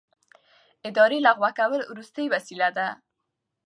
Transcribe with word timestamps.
اداري 0.89 1.19
لغوه 1.27 1.49
کول 1.59 1.81
وروستۍ 1.91 2.25
وسیله 2.33 2.69
ده. 2.77 2.87